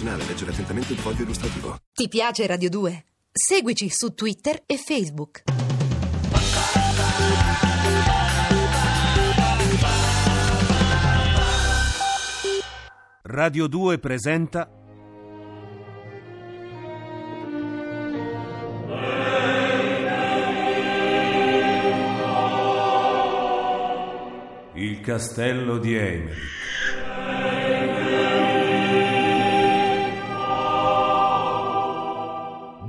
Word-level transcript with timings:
medicinale. 0.00 0.24
Leggere 0.24 0.50
attentamente 0.50 0.92
il 0.92 0.98
foglio 0.98 1.22
illustrativo. 1.22 1.78
Ti 1.92 2.08
piace 2.08 2.46
Radio 2.46 2.68
2? 2.70 3.04
Seguici 3.32 3.88
su 3.90 4.14
Twitter 4.14 4.62
e 4.66 4.76
Facebook. 4.76 5.42
Radio 13.22 13.68
2 13.68 13.98
presenta 13.98 14.74
Il 24.72 25.00
castello 25.00 25.78
di 25.78 25.94
Eimerick. 25.94 26.59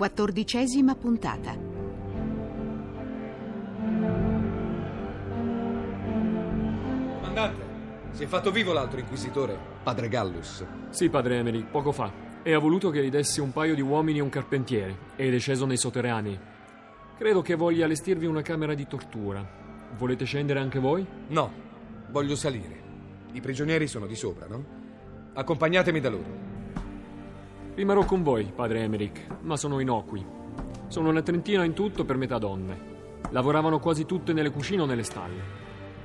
Quattordicesima 0.00 0.94
puntata. 0.94 1.54
Comandante, 7.20 7.64
si 8.12 8.22
è 8.22 8.26
fatto 8.26 8.50
vivo 8.50 8.72
l'altro 8.72 8.98
inquisitore, 8.98 9.58
padre 9.82 10.08
Gallus. 10.08 10.64
Sì, 10.88 11.10
padre 11.10 11.36
Emery, 11.36 11.66
poco 11.70 11.92
fa. 11.92 12.10
E 12.42 12.54
ha 12.54 12.58
voluto 12.58 12.88
che 12.88 13.04
gli 13.04 13.10
dessi 13.10 13.40
un 13.40 13.52
paio 13.52 13.74
di 13.74 13.82
uomini 13.82 14.20
e 14.20 14.22
un 14.22 14.30
carpentiere. 14.30 14.96
Ed 15.16 15.34
è 15.34 15.38
sceso 15.38 15.66
nei 15.66 15.76
sotterranei. 15.76 16.38
Credo 17.18 17.42
che 17.42 17.54
voglia 17.54 17.84
allestirvi 17.84 18.24
una 18.24 18.40
camera 18.40 18.72
di 18.72 18.86
tortura. 18.86 19.46
Volete 19.98 20.24
scendere 20.24 20.60
anche 20.60 20.78
voi? 20.78 21.06
No, 21.26 21.52
voglio 22.08 22.36
salire. 22.36 22.82
I 23.32 23.40
prigionieri 23.42 23.86
sono 23.86 24.06
di 24.06 24.16
sopra, 24.16 24.46
no? 24.46 24.64
Accompagnatemi 25.34 26.00
da 26.00 26.08
loro. 26.08 26.49
Rimarrò 27.74 28.04
con 28.04 28.22
voi, 28.22 28.52
padre 28.54 28.82
Emerick, 28.82 29.26
ma 29.42 29.56
sono 29.56 29.80
innocui. 29.80 30.24
Sono 30.88 31.08
una 31.08 31.22
trentina 31.22 31.64
in 31.64 31.72
tutto 31.72 32.04
per 32.04 32.16
metà 32.16 32.38
donne. 32.38 32.88
Lavoravano 33.30 33.78
quasi 33.78 34.04
tutte 34.04 34.32
nelle 34.32 34.50
cucine 34.50 34.82
o 34.82 34.86
nelle 34.86 35.04
stalle. 35.04 35.40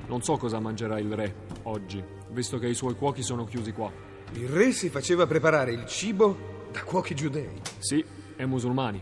Non 0.07 0.21
so 0.21 0.37
cosa 0.37 0.59
mangerà 0.59 0.99
il 0.99 1.11
re 1.13 1.35
oggi, 1.63 2.03
visto 2.29 2.59
che 2.59 2.67
i 2.67 2.75
suoi 2.75 2.95
cuochi 2.95 3.23
sono 3.23 3.45
chiusi 3.45 3.71
qua. 3.71 3.91
Il 4.33 4.47
re 4.47 4.71
si 4.71 4.89
faceva 4.89 5.25
preparare 5.25 5.71
il 5.71 5.85
cibo 5.85 6.53
da 6.71 6.83
cuochi 6.83 7.15
giudei. 7.15 7.61
Sì, 7.79 8.03
e 8.35 8.45
musulmani. 8.45 9.01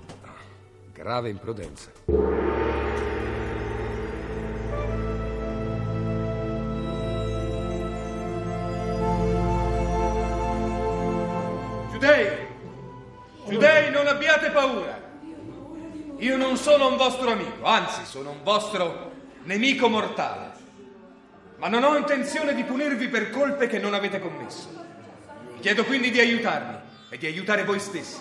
Grave 0.94 1.30
imprudenza. 1.30 1.92
Giudei! 11.92 12.43
Paura. 14.54 15.02
Io 16.20 16.38
non 16.38 16.56
sono 16.56 16.88
un 16.88 16.96
vostro 16.96 17.32
amico, 17.32 17.66
anzi 17.66 18.06
sono 18.06 18.30
un 18.30 18.44
vostro 18.44 19.12
nemico 19.44 19.90
mortale. 19.90 20.52
Ma 21.58 21.68
non 21.68 21.84
ho 21.84 21.98
intenzione 21.98 22.54
di 22.54 22.64
punirvi 22.64 23.10
per 23.10 23.30
colpe 23.30 23.68
che 23.68 23.80
non 23.80 23.94
avete 23.94 24.20
commesso. 24.20 24.70
Vi 25.56 25.60
chiedo 25.60 25.84
quindi 25.84 26.12
di 26.12 26.20
aiutarmi 26.20 26.78
e 27.10 27.18
di 27.18 27.26
aiutare 27.26 27.66
voi 27.66 27.80
stessi, 27.80 28.20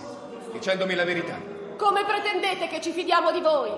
dicendomi 0.53 0.94
la 0.94 1.04
verità. 1.04 1.38
Come 1.76 2.04
pretendete 2.04 2.69
che 2.69 2.81
ci 2.81 2.93
fidiamo 2.93 3.31
di 3.31 3.41
voi? 3.41 3.70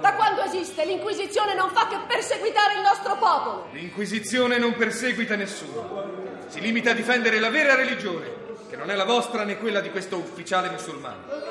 Da 0.00 0.14
quando 0.14 0.42
esiste 0.42 0.84
l'Inquisizione 0.84 1.54
non 1.54 1.70
fa 1.70 1.88
che 1.88 1.96
perseguitare 2.06 2.74
il 2.74 2.80
nostro 2.80 3.16
popolo. 3.16 3.68
L'Inquisizione 3.72 4.58
non 4.58 4.74
perseguita 4.74 5.36
nessuno. 5.36 6.18
Si 6.46 6.60
limita 6.60 6.90
a 6.90 6.94
difendere 6.94 7.40
la 7.40 7.50
vera 7.50 7.74
religione, 7.74 8.30
che 8.68 8.76
non 8.76 8.90
è 8.90 8.94
la 8.94 9.04
vostra 9.04 9.44
né 9.44 9.58
quella 9.58 9.80
di 9.80 9.90
questo 9.90 10.16
ufficiale 10.16 10.70
musulmano. 10.70 11.49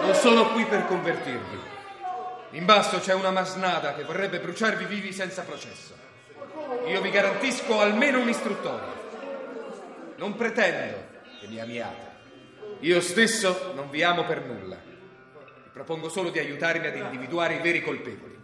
Non 0.00 0.14
sono 0.14 0.52
qui 0.52 0.64
per 0.64 0.86
convertirvi. 0.86 1.58
In 2.50 2.64
basso 2.64 2.98
c'è 2.98 3.14
una 3.14 3.30
masnada 3.30 3.94
che 3.94 4.02
vorrebbe 4.02 4.40
bruciarvi 4.40 4.84
vivi 4.84 5.12
senza 5.12 5.42
processo. 5.42 5.94
Io 6.86 7.00
vi 7.00 7.10
garantisco 7.10 7.80
almeno 7.80 8.20
un'istruttoria. 8.20 8.98
Non 10.16 10.34
pretendo 10.36 10.96
che 11.40 11.46
mi 11.46 11.60
amiate. 11.60 12.08
Io 12.80 13.00
stesso 13.00 13.72
non 13.74 13.90
vi 13.90 14.02
amo 14.02 14.24
per 14.24 14.42
nulla. 14.42 14.76
Vi 14.76 15.70
propongo 15.72 16.08
solo 16.08 16.30
di 16.30 16.38
aiutarmi 16.38 16.86
ad 16.86 16.96
individuare 16.96 17.54
i 17.54 17.60
veri 17.60 17.82
colpevoli. 17.82 18.38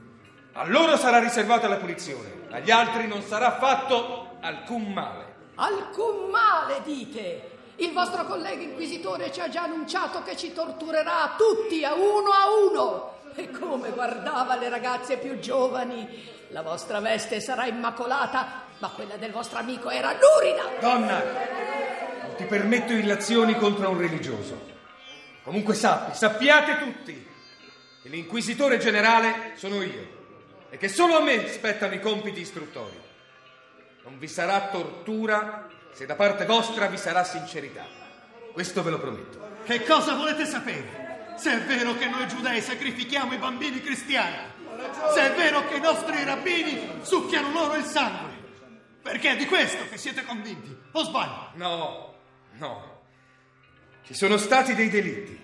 A 0.52 0.66
loro 0.66 0.96
sarà 0.96 1.18
riservata 1.18 1.68
la 1.68 1.76
punizione, 1.76 2.46
agli 2.50 2.70
altri 2.70 3.06
non 3.06 3.22
sarà 3.22 3.58
fatto 3.58 4.38
alcun 4.40 4.92
male. 4.92 5.34
Alcun 5.56 6.30
male, 6.30 6.80
dite. 6.84 7.55
Il 7.76 7.92
vostro 7.92 8.24
collega 8.24 8.62
inquisitore 8.62 9.30
ci 9.30 9.40
ha 9.40 9.48
già 9.50 9.64
annunciato 9.64 10.22
che 10.22 10.34
ci 10.34 10.52
torturerà 10.54 11.34
tutti 11.36 11.84
a 11.84 11.92
uno 11.92 12.30
a 12.30 12.48
uno. 12.70 13.14
E 13.34 13.50
come 13.50 13.90
guardava 13.90 14.56
le 14.56 14.70
ragazze 14.70 15.18
più 15.18 15.38
giovani. 15.38 16.34
La 16.50 16.62
vostra 16.62 17.00
veste 17.00 17.38
sarà 17.40 17.66
immacolata, 17.66 18.62
ma 18.78 18.88
quella 18.88 19.16
del 19.16 19.30
vostro 19.30 19.58
amico 19.58 19.90
era 19.90 20.12
lurida. 20.12 20.62
Donna, 20.80 21.22
non 22.22 22.34
ti 22.36 22.44
permetto 22.44 22.92
illazioni 22.92 23.56
contro 23.56 23.90
un 23.90 23.98
religioso. 23.98 24.74
Comunque 25.42 25.74
sappi, 25.74 26.16
sappiate 26.16 26.78
tutti, 26.78 27.28
che 28.02 28.08
l'inquisitore 28.08 28.78
generale 28.78 29.52
sono 29.56 29.82
io 29.82 30.14
e 30.70 30.78
che 30.78 30.88
solo 30.88 31.16
a 31.16 31.20
me 31.20 31.46
spettano 31.48 31.92
i 31.92 32.00
compiti 32.00 32.40
istruttori. 32.40 32.98
Non 34.02 34.18
vi 34.18 34.28
sarà 34.28 34.68
tortura 34.68 35.68
se 35.96 36.04
da 36.04 36.14
parte 36.14 36.44
vostra 36.44 36.88
vi 36.88 36.98
sarà 36.98 37.24
sincerità. 37.24 37.86
Questo 38.52 38.82
ve 38.82 38.90
lo 38.90 38.98
prometto. 39.00 39.40
Che 39.64 39.82
cosa 39.84 40.14
volete 40.14 40.44
sapere? 40.44 41.34
Se 41.38 41.50
è 41.50 41.60
vero 41.62 41.94
che 41.94 42.06
noi 42.06 42.28
giudei 42.28 42.60
sacrifichiamo 42.60 43.32
i 43.32 43.38
bambini 43.38 43.80
cristiani, 43.80 44.36
se 45.14 45.32
è 45.32 45.34
vero 45.34 45.66
che 45.66 45.76
i 45.76 45.80
nostri 45.80 46.22
rabbini 46.22 46.98
succhiano 47.00 47.50
loro 47.50 47.76
il 47.76 47.84
sangue, 47.84 48.30
perché 49.00 49.30
è 49.30 49.36
di 49.36 49.46
questo 49.46 49.88
che 49.88 49.96
siete 49.96 50.22
convinti, 50.26 50.76
o 50.92 51.02
sbaglio? 51.02 51.50
No, 51.54 52.14
no. 52.58 53.00
Ci 54.02 54.12
sono 54.12 54.36
stati 54.36 54.74
dei 54.74 54.90
delitti 54.90 55.40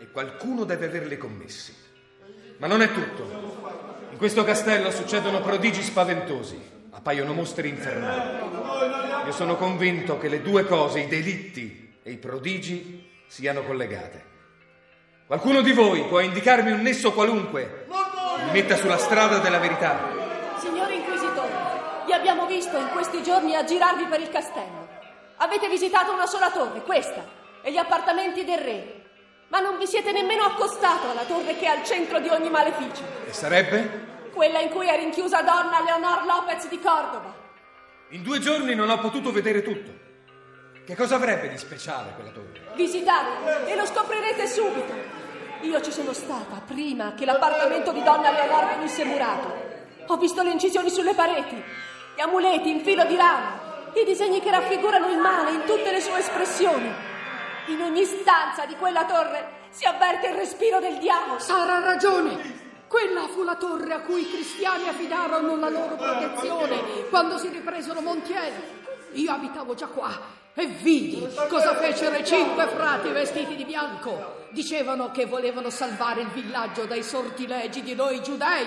e 0.00 0.10
qualcuno 0.10 0.64
deve 0.64 0.86
averli 0.86 1.18
commessi. 1.18 1.76
Ma 2.56 2.66
non 2.66 2.80
è 2.80 2.90
tutto. 2.90 4.08
In 4.12 4.16
questo 4.16 4.44
castello 4.44 4.90
succedono 4.90 5.42
prodigi 5.42 5.82
spaventosi, 5.82 6.58
appaiono 6.88 7.34
mostri 7.34 7.68
infernali. 7.68 8.49
Io 9.30 9.36
sono 9.36 9.54
convinto 9.54 10.18
che 10.18 10.26
le 10.26 10.42
due 10.42 10.64
cose, 10.64 10.98
i 10.98 11.06
delitti 11.06 12.00
e 12.02 12.10
i 12.10 12.16
prodigi, 12.16 13.08
siano 13.28 13.62
collegate. 13.62 14.24
Qualcuno 15.24 15.60
di 15.60 15.70
voi 15.70 16.02
può 16.06 16.18
indicarmi 16.18 16.72
un 16.72 16.80
nesso 16.80 17.12
qualunque 17.12 17.86
che 17.86 18.42
mi 18.46 18.50
metta 18.50 18.74
sulla 18.74 18.98
strada 18.98 19.38
della 19.38 19.60
verità? 19.60 20.00
Signore 20.56 20.96
Inquisitore, 20.96 21.52
vi 22.06 22.12
abbiamo 22.12 22.46
visto 22.46 22.76
in 22.76 22.88
questi 22.88 23.22
giorni 23.22 23.54
aggirarvi 23.54 24.06
per 24.06 24.20
il 24.20 24.30
castello. 24.30 24.88
Avete 25.36 25.68
visitato 25.68 26.12
una 26.12 26.26
sola 26.26 26.50
torre, 26.50 26.82
questa, 26.82 27.24
e 27.62 27.70
gli 27.70 27.78
appartamenti 27.78 28.42
del 28.42 28.58
re. 28.58 29.04
Ma 29.46 29.60
non 29.60 29.78
vi 29.78 29.86
siete 29.86 30.10
nemmeno 30.10 30.42
accostato 30.42 31.08
alla 31.08 31.22
torre 31.22 31.56
che 31.56 31.66
è 31.66 31.68
al 31.68 31.84
centro 31.84 32.18
di 32.18 32.26
ogni 32.30 32.50
maleficio. 32.50 33.04
E 33.28 33.32
sarebbe? 33.32 34.30
Quella 34.32 34.58
in 34.58 34.70
cui 34.70 34.88
è 34.88 34.96
rinchiusa 34.96 35.40
donna 35.42 35.82
Leonor 35.84 36.24
Lopez 36.24 36.66
di 36.66 36.80
Cordova. 36.80 37.39
In 38.12 38.24
due 38.24 38.40
giorni 38.40 38.74
non 38.74 38.90
ho 38.90 38.98
potuto 38.98 39.30
vedere 39.30 39.62
tutto. 39.62 39.92
Che 40.84 40.96
cosa 40.96 41.14
avrebbe 41.14 41.48
di 41.48 41.56
speciale 41.56 42.12
quella 42.16 42.30
torre? 42.30 42.72
Visitatela 42.74 43.66
e 43.66 43.76
lo 43.76 43.86
scoprirete 43.86 44.48
subito. 44.48 44.92
Io 45.60 45.80
ci 45.80 45.92
sono 45.92 46.12
stata 46.12 46.60
prima 46.66 47.14
che 47.14 47.24
l'appartamento 47.24 47.92
di 47.92 48.02
donna 48.02 48.32
Leonor 48.32 48.74
venisse 48.74 49.04
murato. 49.04 49.54
Ho 50.08 50.16
visto 50.16 50.42
le 50.42 50.50
incisioni 50.50 50.90
sulle 50.90 51.14
pareti, 51.14 51.54
gli 51.54 52.20
amuleti 52.20 52.70
in 52.70 52.80
filo 52.80 53.04
di 53.04 53.14
rame, 53.14 53.92
i 53.94 54.04
disegni 54.04 54.40
che 54.40 54.50
raffigurano 54.50 55.08
il 55.08 55.18
male 55.18 55.52
in 55.52 55.64
tutte 55.64 55.92
le 55.92 56.00
sue 56.00 56.18
espressioni. 56.18 56.92
In 57.66 57.80
ogni 57.80 58.04
stanza 58.04 58.66
di 58.66 58.74
quella 58.74 59.04
torre 59.04 59.68
si 59.70 59.84
avverte 59.84 60.26
il 60.26 60.34
respiro 60.34 60.80
del 60.80 60.98
diavolo. 60.98 61.38
Sarà 61.38 61.78
ragione. 61.78 62.59
Quella 62.90 63.28
fu 63.28 63.44
la 63.44 63.54
torre 63.54 63.94
a 63.94 64.00
cui 64.00 64.22
i 64.22 64.28
cristiani 64.28 64.88
affidarono 64.88 65.54
la 65.54 65.68
loro 65.68 65.94
protezione 65.94 67.06
quando 67.08 67.38
si 67.38 67.46
ripresero 67.46 68.00
Montiel. 68.00 68.52
Io 69.12 69.30
abitavo 69.30 69.74
già 69.74 69.86
qua 69.86 70.10
e 70.52 70.66
vidi 70.66 71.24
cosa 71.48 71.76
fecero 71.76 72.16
i 72.16 72.24
cinque 72.24 72.66
frati 72.66 73.10
vestiti 73.10 73.54
di 73.54 73.64
bianco. 73.64 74.48
Dicevano 74.50 75.12
che 75.12 75.26
volevano 75.26 75.70
salvare 75.70 76.22
il 76.22 76.30
villaggio 76.30 76.84
dai 76.86 77.04
sortilegi 77.04 77.84
di 77.84 77.94
noi 77.94 78.20
giudei. 78.24 78.66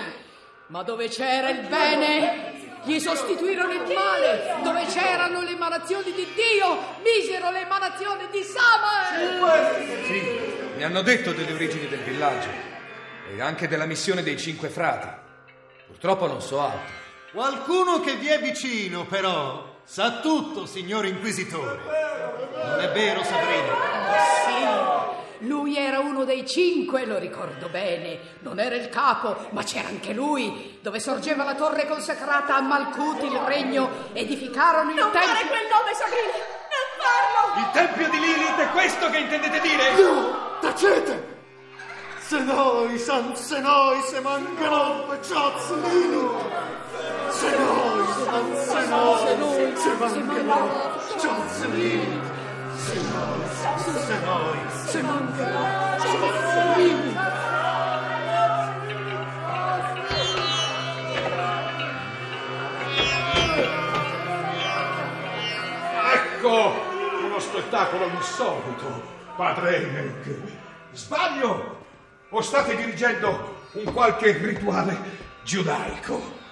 Ma 0.68 0.82
dove 0.82 1.08
c'era 1.08 1.50
il 1.50 1.66
bene, 1.66 2.78
gli 2.84 2.98
sostituirono 2.98 3.72
il 3.72 3.92
male. 3.94 4.56
Dove 4.62 4.86
c'erano 4.86 5.42
le 5.42 5.50
emanazioni 5.50 6.10
di 6.12 6.26
Dio, 6.32 6.78
misero 7.02 7.50
le 7.50 7.60
emanazioni 7.60 8.26
di 8.30 8.42
Samuel. 8.42 10.06
Sì, 10.06 10.76
mi 10.76 10.82
hanno 10.82 11.02
detto 11.02 11.32
delle 11.32 11.52
origini 11.52 11.88
del 11.88 12.00
villaggio 12.00 12.73
e 13.32 13.40
anche 13.40 13.68
della 13.68 13.86
missione 13.86 14.22
dei 14.22 14.38
cinque 14.38 14.68
frati. 14.68 15.08
Purtroppo 15.86 16.26
non 16.26 16.40
so 16.40 16.60
altro. 16.60 17.02
Qualcuno 17.32 18.00
che 18.00 18.14
vi 18.14 18.28
è 18.28 18.40
vicino, 18.40 19.04
però, 19.06 19.78
sa 19.84 20.20
tutto, 20.20 20.66
signor 20.66 21.04
Inquisitore. 21.06 21.80
Non 22.54 22.80
è 22.80 22.90
vero, 22.92 23.22
Sabrina? 23.24 23.74
Sì, 24.46 25.46
lui 25.46 25.76
era 25.76 25.98
uno 25.98 26.24
dei 26.24 26.46
cinque, 26.46 27.04
lo 27.04 27.18
ricordo 27.18 27.68
bene. 27.68 28.18
Non 28.40 28.60
era 28.60 28.76
il 28.76 28.88
capo, 28.88 29.48
ma 29.50 29.62
c'era 29.64 29.88
anche 29.88 30.12
lui. 30.12 30.78
Dove 30.80 31.00
sorgeva 31.00 31.42
la 31.44 31.54
torre 31.54 31.86
consacrata 31.86 32.54
a 32.56 32.60
Malkut, 32.60 33.22
il 33.24 33.36
regno, 33.38 33.90
edificarono 34.12 34.90
il 34.90 34.96
Non 34.96 35.10
fare 35.10 35.26
tempio. 35.26 35.48
quel 35.48 35.66
nome, 35.70 35.94
Sabrina! 35.94 36.32
Non 36.70 36.86
farlo! 37.00 37.60
Il 37.60 37.70
tempio 37.72 38.10
di 38.10 38.20
Lilith 38.20 38.58
è 38.58 38.70
questo 38.70 39.10
che 39.10 39.18
intendete 39.18 39.60
dire? 39.60 39.92
No, 40.00 40.58
tacete! 40.60 41.33
Se 42.26 42.40
noi, 42.40 42.98
san 42.98 43.36
se 43.36 43.60
noi, 43.60 44.00
se 44.00 44.18
mancano 44.20 45.04
pecciazzi 45.10 45.74
lili. 45.74 46.26
Se 47.30 47.50
noi, 47.58 48.06
san 48.24 48.46
se 48.64 48.86
noi, 48.88 49.76
se 49.76 49.92
mancano 49.98 50.70
pecciazzi 51.06 51.70
lili. 51.70 52.20
Se 52.76 52.94
noi, 53.12 53.40
se 54.06 54.18
noi, 54.24 54.58
se 54.86 55.02
mancano 55.02 55.62
pecciazzi 55.96 56.80
lili. 56.80 57.16
Ecco 66.14 66.74
uno 67.22 67.38
spettacolo 67.38 68.06
insolito, 68.06 69.02
padre 69.36 69.76
Emerick. 69.76 70.40
Sbaglio? 70.92 71.73
O 72.30 72.40
state 72.40 72.76
dirigendo 72.76 73.68
un 73.72 73.92
qualche 73.92 74.32
rituale 74.32 74.96
giudaico? 75.44 76.42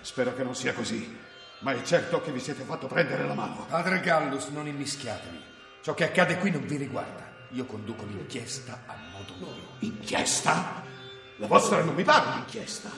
Spero 0.00 0.34
che 0.34 0.42
non 0.42 0.54
sia 0.54 0.72
così, 0.72 1.16
ma 1.60 1.72
è 1.72 1.82
certo 1.82 2.20
che 2.20 2.32
vi 2.32 2.40
siete 2.40 2.62
fatto 2.62 2.86
prendere 2.86 3.26
la 3.26 3.34
mano. 3.34 3.66
Padre 3.68 4.00
Gallus, 4.00 4.46
non 4.48 4.66
immischiatevi. 4.66 5.40
Ciò 5.82 5.94
che 5.94 6.04
accade 6.04 6.38
qui 6.38 6.50
non 6.50 6.66
vi 6.66 6.76
riguarda. 6.76 7.30
Io 7.50 7.66
conduco 7.66 8.04
l'inchiesta 8.04 8.82
a 8.86 8.96
modo 9.12 9.34
mio. 9.38 9.68
Inchiesta? 9.80 10.82
La 11.36 11.46
vostra 11.46 11.82
non 11.82 11.94
mi 11.94 12.04
pare 12.04 12.28
un'inchiesta. 12.30 12.90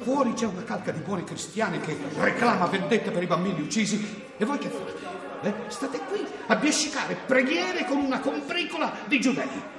Fuori 0.00 0.34
c'è 0.34 0.46
una 0.46 0.62
calca 0.62 0.92
di 0.92 1.00
buoni 1.00 1.24
cristiani 1.24 1.80
che 1.80 1.96
reclama 2.16 2.66
vendetta 2.66 3.10
per 3.10 3.22
i 3.22 3.26
bambini 3.26 3.60
uccisi. 3.60 4.24
E 4.36 4.44
voi 4.44 4.58
che 4.58 4.68
fate? 4.68 5.48
Eh? 5.48 5.54
State 5.68 5.98
qui 6.00 6.24
a 6.46 6.56
biascicare 6.56 7.14
preghiere 7.14 7.84
con 7.86 7.98
una 7.98 8.20
compricola 8.20 8.92
di 9.06 9.20
giudei. 9.20 9.78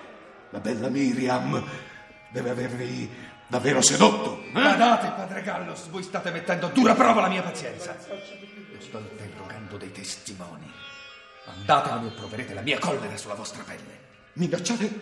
La 0.51 0.59
bella 0.59 0.89
Miriam 0.89 1.63
deve 2.29 2.49
avervi 2.49 3.09
davvero 3.47 3.81
sedotto. 3.81 4.41
eh? 4.43 4.51
Badate, 4.51 5.07
padre 5.15 5.41
Gallus, 5.41 5.87
voi 5.89 6.03
state 6.03 6.31
mettendo 6.31 6.67
a 6.67 6.69
dura 6.69 6.93
prova 6.93 7.21
la 7.21 7.27
mia 7.29 7.41
pazienza. 7.41 7.95
Io 8.09 8.79
sto 8.79 8.99
interrogando 8.99 9.77
dei 9.77 9.91
testimoni. 9.91 10.71
Andatevene 11.45 12.07
o 12.07 12.11
proverete 12.11 12.53
la 12.53 12.61
mia 12.61 12.79
collera 12.79 13.17
sulla 13.17 13.33
vostra 13.33 13.63
pelle. 13.63 13.99
Minacciate 14.33 14.99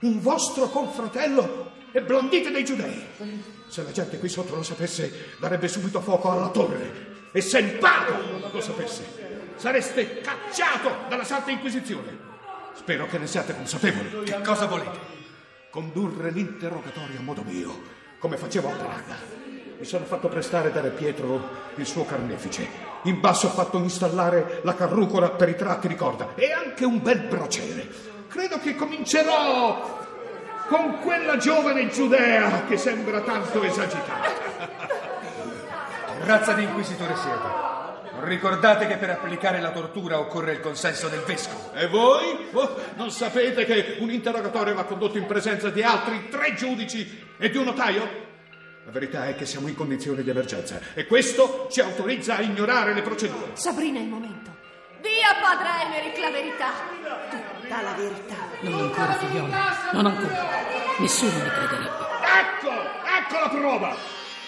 un 0.00 0.20
vostro 0.20 0.68
confratello 0.68 1.72
e 1.92 2.02
blandite 2.02 2.50
dei 2.50 2.64
giudei. 2.64 3.06
Se 3.68 3.82
la 3.82 3.92
gente 3.92 4.18
qui 4.18 4.28
sotto 4.28 4.54
lo 4.54 4.62
sapesse, 4.62 5.34
darebbe 5.38 5.68
subito 5.68 6.00
fuoco 6.00 6.30
alla 6.30 6.48
torre. 6.48 7.14
E 7.32 7.40
se 7.40 7.58
il 7.58 7.72
Papa 7.78 8.18
lo 8.50 8.60
sapesse, 8.60 9.04
sareste 9.56 10.20
cacciato 10.20 11.08
dalla 11.08 11.24
Santa 11.24 11.50
Inquisizione. 11.50 12.25
Spero 12.76 13.06
che 13.06 13.18
ne 13.18 13.26
siate 13.26 13.56
consapevoli. 13.56 14.24
Che 14.24 14.40
cosa 14.42 14.66
volete? 14.66 15.14
Condurre 15.70 16.30
l'interrogatorio 16.30 17.18
a 17.18 17.22
modo 17.22 17.42
mio, 17.42 17.82
come 18.18 18.36
facevo 18.36 18.68
a 18.68 18.74
Praga. 18.74 19.16
Mi 19.78 19.84
sono 19.84 20.04
fatto 20.04 20.28
prestare 20.28 20.70
da 20.70 20.80
Re 20.80 20.90
Pietro 20.90 21.48
il 21.74 21.86
suo 21.86 22.04
carnefice. 22.04 22.68
In 23.02 23.20
basso 23.20 23.46
ho 23.48 23.50
fatto 23.50 23.78
installare 23.78 24.60
la 24.62 24.74
carrucola 24.74 25.30
per 25.30 25.48
i 25.48 25.56
tratti 25.56 25.88
di 25.88 25.94
corda 25.94 26.34
e 26.34 26.52
anche 26.52 26.84
un 26.84 27.02
bel 27.02 27.20
braciere. 27.20 27.88
Credo 28.28 28.58
che 28.58 28.74
comincerò 28.74 30.04
con 30.68 30.98
quella 31.00 31.36
giovane 31.36 31.88
giudea 31.88 32.64
che 32.64 32.76
sembra 32.76 33.20
tanto 33.20 33.62
esagitata. 33.62 34.44
Razza 36.24 36.52
di 36.52 36.62
inquisitore 36.62 37.16
siete. 37.16 37.65
Ricordate 38.20 38.86
che 38.86 38.96
per 38.96 39.10
applicare 39.10 39.60
la 39.60 39.70
tortura 39.70 40.18
occorre 40.18 40.52
il 40.52 40.60
consenso 40.60 41.08
del 41.08 41.20
vescovo. 41.20 41.72
E 41.74 41.86
voi? 41.86 42.48
Oh, 42.52 42.76
non 42.94 43.10
sapete 43.10 43.64
che 43.64 43.96
un 44.00 44.10
interrogatorio 44.10 44.74
va 44.74 44.84
condotto 44.84 45.18
in 45.18 45.26
presenza 45.26 45.70
di 45.70 45.82
altri 45.82 46.28
tre 46.28 46.54
giudici 46.54 47.24
e 47.38 47.50
di 47.50 47.56
un 47.56 47.64
notaio? 47.64 48.24
La 48.84 48.92
verità 48.92 49.26
è 49.26 49.34
che 49.34 49.44
siamo 49.46 49.68
in 49.68 49.74
condizioni 49.74 50.22
di 50.22 50.30
emergenza 50.30 50.80
e 50.94 51.06
questo 51.06 51.66
ci 51.70 51.80
autorizza 51.80 52.36
a 52.36 52.40
ignorare 52.40 52.94
le 52.94 53.02
procedure. 53.02 53.50
Sabrina 53.54 53.98
è 53.98 54.02
il 54.02 54.08
momento. 54.08 54.54
Dia, 55.02 55.34
padre 55.40 55.68
Emerick, 55.86 56.18
la 56.18 56.30
verità. 56.30 56.70
Tutta 57.60 57.82
la 57.82 57.92
verità. 57.92 58.34
Non 58.60 58.80
ancora, 58.80 59.12
figliola, 59.14 59.90
non 59.92 60.06
ancora. 60.06 60.48
Nessuno 60.98 61.32
mi 61.32 61.50
crederebbe. 61.50 61.90
Ecco, 62.38 62.70
ecco 62.70 63.38
la 63.38 63.48
prova! 63.48 63.96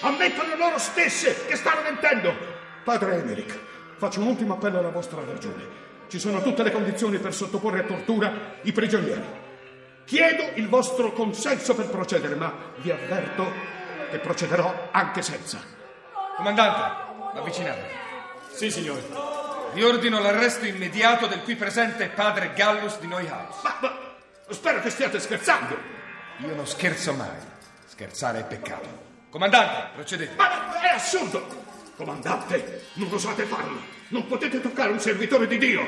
Ammettono 0.01 0.57
loro 0.57 0.79
stesse 0.79 1.47
che 1.47 1.57
stanno 1.57 1.83
mentendo! 1.83 2.57
Padre 2.89 3.19
Emerick, 3.19 3.55
faccio 3.99 4.21
un 4.21 4.29
ultimo 4.29 4.55
appello 4.55 4.79
alla 4.79 4.89
vostra 4.89 5.23
ragione. 5.23 5.63
Ci 6.09 6.19
sono 6.19 6.41
tutte 6.41 6.63
le 6.63 6.73
condizioni 6.73 7.19
per 7.19 7.35
sottoporre 7.35 7.81
a 7.81 7.83
tortura 7.83 8.33
i 8.63 8.73
prigionieri. 8.73 9.23
Chiedo 10.07 10.53
il 10.55 10.71
vostro 10.71 11.13
consenso 11.13 11.75
per 11.75 11.91
procedere, 11.91 12.35
ma 12.35 12.51
vi 12.77 12.91
avverto 12.91 13.53
che 14.09 14.17
procederò 14.21 14.89
anche 14.91 15.21
senza. 15.21 15.61
Comandante, 16.35 17.39
avvicinatevi. 17.39 17.95
Sì, 18.53 18.71
signore. 18.71 19.03
Vi 19.75 19.85
ordino 19.85 20.19
l'arresto 20.19 20.65
immediato 20.65 21.27
del 21.27 21.43
qui 21.43 21.57
presente 21.57 22.09
padre 22.09 22.55
Gallus 22.55 23.01
di 23.01 23.07
Neuhaus. 23.07 23.63
Ma, 23.65 23.77
ma 23.83 23.93
spero 24.49 24.81
che 24.81 24.89
stiate 24.89 25.21
scherzando! 25.21 25.77
Io 26.39 26.55
non 26.55 26.67
scherzo 26.67 27.13
mai. 27.13 27.37
Scherzare 27.85 28.39
è 28.39 28.45
peccato. 28.45 28.89
Comandante, 29.29 29.91
procedete. 29.95 30.37
Ma 30.37 30.81
è 30.81 30.95
assurdo! 30.95 31.68
Comandante, 31.99 32.85
non 32.93 33.13
osate 33.13 33.43
farlo! 33.43 33.83
Non 34.11 34.29
potete 34.29 34.61
toccare 34.61 34.93
un 34.93 35.01
servitore 35.01 35.49
di 35.49 35.59
Dio! 35.59 35.83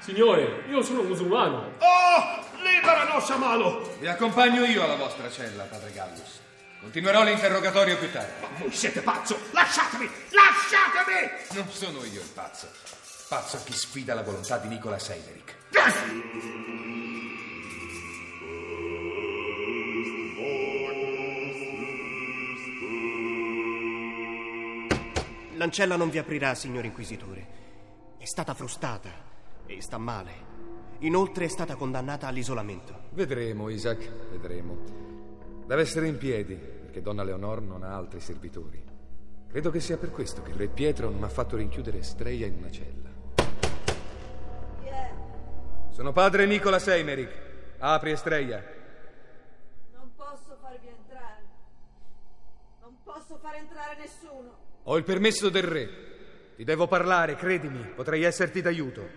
Signore, 0.00 0.64
io 0.68 0.82
sono 0.82 1.02
musulmano. 1.02 1.74
Oh, 1.78 2.44
libera 2.60 3.04
nostra 3.04 3.36
malo! 3.36 3.94
Vi 4.00 4.08
accompagno 4.08 4.64
io 4.64 4.82
alla 4.82 4.96
vostra 4.96 5.30
cella, 5.30 5.62
padre 5.62 5.92
Gallus. 5.92 6.40
Continuerò 6.80 7.22
l'interrogatorio 7.22 7.96
più 7.98 8.10
tardi. 8.10 8.32
Ma 8.40 8.48
voi 8.58 8.72
siete 8.72 9.00
pazzo! 9.00 9.38
Lasciatemi! 9.52 10.10
Lasciatemi! 10.30 11.30
Non 11.52 11.70
sono 11.70 12.04
io 12.04 12.20
il 12.20 12.30
pazzo. 12.34 12.68
Pazzo 13.28 13.60
chi 13.64 13.74
sfida 13.74 14.12
la 14.12 14.22
volontà 14.22 14.58
di 14.58 14.66
Nicola 14.66 14.98
Seideric. 14.98 15.54
L'ancella 25.56 25.96
non 25.96 26.10
vi 26.10 26.18
aprirà, 26.18 26.54
signor 26.54 26.84
Inquisitore. 26.84 27.46
È 28.18 28.24
stata 28.24 28.54
frustata 28.54 29.10
e 29.66 29.80
sta 29.80 29.98
male. 29.98 30.52
Inoltre 31.00 31.44
è 31.44 31.48
stata 31.48 31.76
condannata 31.76 32.26
all'isolamento. 32.26 33.04
Vedremo, 33.10 33.68
Isaac, 33.68 34.08
vedremo. 34.30 34.76
Deve 35.66 35.82
essere 35.82 36.08
in 36.08 36.18
piedi, 36.18 36.54
perché 36.54 37.02
donna 37.02 37.22
Leonor 37.22 37.60
non 37.62 37.82
ha 37.82 37.94
altri 37.94 38.20
servitori. 38.20 38.82
Credo 39.48 39.70
che 39.70 39.80
sia 39.80 39.96
per 39.96 40.10
questo 40.10 40.42
che 40.42 40.50
il 40.50 40.56
re 40.56 40.68
Pietro 40.68 41.08
non 41.10 41.22
ha 41.22 41.28
fatto 41.28 41.56
rinchiudere 41.56 42.02
Streia 42.02 42.46
in 42.46 42.54
una 42.56 42.70
cella. 42.70 43.04
Sono 45.94 46.10
padre 46.10 46.44
Nicola 46.46 46.80
Seimeric. 46.80 47.30
Apri 47.78 48.10
Estrella. 48.10 48.60
Non 49.92 50.10
posso 50.16 50.56
farvi 50.60 50.88
entrare. 50.88 51.42
Non 52.80 52.96
posso 53.04 53.38
far 53.40 53.53
entrare 53.64 53.96
nessuno. 53.98 54.56
Ho 54.84 54.96
il 54.96 55.04
permesso 55.04 55.48
del 55.48 55.62
re. 55.62 55.88
Ti 56.56 56.64
devo 56.64 56.86
parlare, 56.86 57.34
credimi, 57.34 57.82
potrei 57.94 58.22
esserti 58.22 58.60
d'aiuto. 58.60 59.08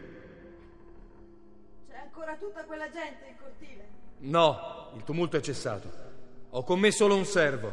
C'è 1.87 1.97
ancora 1.97 2.35
tutta 2.37 2.63
quella 2.63 2.89
gente 2.89 3.27
in 3.27 3.37
cortile. 3.37 3.87
No, 4.19 4.91
il 4.95 5.03
tumulto 5.03 5.37
è 5.37 5.41
cessato. 5.41 6.05
Ho 6.49 6.63
con 6.63 6.79
me 6.79 6.91
solo 6.91 7.15
un 7.15 7.25
servo. 7.25 7.71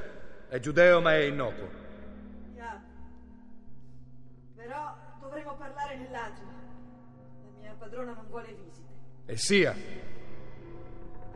È 0.48 0.58
giudeo 0.58 1.00
ma 1.00 1.14
è 1.14 1.22
innocuo. 1.22 1.70
Ya. 2.54 2.82
Però 4.54 4.96
dovremo 5.20 5.56
parlare 5.56 5.96
nell'atrio. 5.96 6.46
La 6.46 7.60
mia 7.60 7.74
padrona 7.78 8.12
non 8.12 8.26
vuole 8.28 8.52
visite. 8.52 8.92
E 9.26 9.36
sia. 9.36 9.74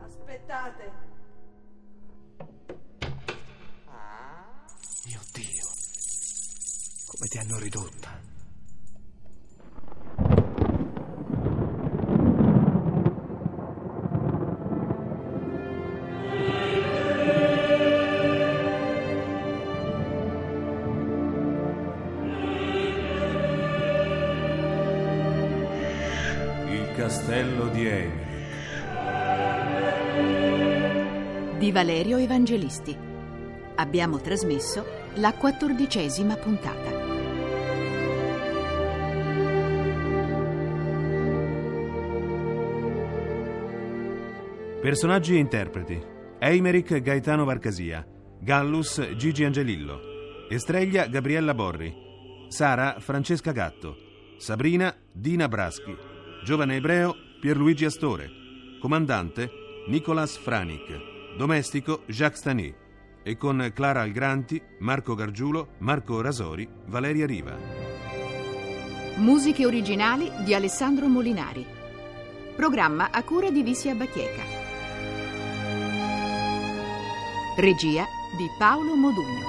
Aspettate. 0.04 0.97
Come 7.18 7.28
ti 7.28 7.38
hanno 7.38 7.58
ridotta. 7.58 8.16
Il 26.68 26.92
castello 26.94 27.66
di 27.70 27.84
Emily. 27.84 28.26
Di 31.58 31.72
Valerio 31.72 32.18
Evangelisti. 32.18 32.96
Abbiamo 33.74 34.20
trasmesso 34.20 34.86
la 35.14 35.32
quattordicesima 35.32 36.36
puntata. 36.36 36.97
Personaggi 44.88 45.34
e 45.34 45.38
interpreti: 45.38 46.02
Eimerick 46.38 47.02
Gaetano 47.02 47.44
Varcasia, 47.44 48.06
Gallus 48.40 49.16
Gigi 49.16 49.44
Angelillo, 49.44 50.00
Estrella 50.48 51.04
Gabriella 51.08 51.52
Borri, 51.52 51.94
Sara 52.48 52.96
Francesca 52.98 53.52
Gatto, 53.52 53.96
Sabrina 54.38 54.96
Dina 55.12 55.46
Braschi, 55.46 55.94
Giovane 56.42 56.76
Ebreo 56.76 57.14
Pierluigi 57.38 57.84
Astore, 57.84 58.30
Comandante 58.80 59.50
Nicolas 59.88 60.38
Franic, 60.38 61.36
Domestico 61.36 62.04
Jacques 62.06 62.38
Stani. 62.38 62.74
E 63.22 63.36
con 63.36 63.70
Clara 63.74 64.00
Algranti, 64.00 64.58
Marco 64.78 65.14
Gargiulo, 65.14 65.74
Marco 65.80 66.22
Rasori, 66.22 66.66
Valeria 66.86 67.26
Riva. 67.26 67.54
Musiche 69.16 69.66
originali 69.66 70.32
di 70.44 70.54
Alessandro 70.54 71.08
Molinari. 71.08 71.66
Programma 72.56 73.10
a 73.10 73.22
cura 73.22 73.50
di 73.50 73.62
Vissia 73.62 73.94
Bachieca. 73.94 74.57
Regia 77.58 78.06
di 78.36 78.48
Paolo 78.56 78.94
Modugno. 78.94 79.44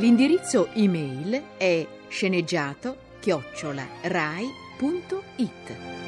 L'indirizzo 0.00 0.70
email 0.72 1.40
è 1.56 1.86
sceneggiato 2.08 2.96
chiocciola 3.20 3.86
rai.it. 4.02 6.07